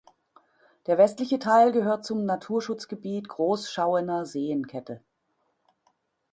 Der 0.87 0.97
westliche 0.97 1.37
Teil 1.37 1.71
gehört 1.71 2.05
zum 2.05 2.25
Naturschutzgebiet 2.25 3.29
Groß 3.29 3.69
Schauener 3.71 4.25
Seenkette. 4.25 5.03